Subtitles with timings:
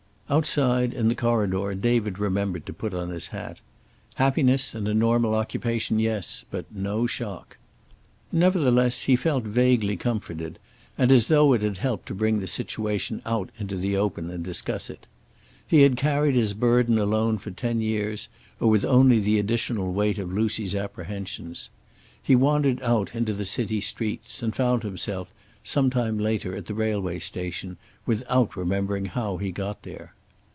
[0.33, 3.59] Outside, in the corridor, David remembered to put on his hat.
[4.13, 6.45] Happiness and a normal occupation, yes.
[6.49, 7.57] But no shock.
[8.31, 10.57] Nevertheless, he felt vaguely comforted,
[10.97, 14.41] and as though it had helped to bring the situation out into the open and
[14.41, 15.05] discuss it.
[15.67, 20.17] He had carried his burden alone for ten years, or with only the additional weight
[20.17, 21.69] of Lucy's apprehensions.
[22.23, 25.33] He wandered out into the city streets, and found himself,
[25.65, 27.75] some time later, at the railway station,
[28.05, 30.13] without remembering how he got there.